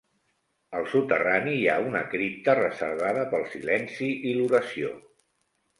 [0.77, 4.97] Al soterrani hi ha una cripta, reservada pel silenci i l'oració.